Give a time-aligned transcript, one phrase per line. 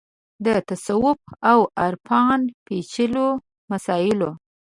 [0.45, 1.19] د تصوف
[1.51, 3.27] او عرفان پېچلو
[3.71, 4.31] مسایلو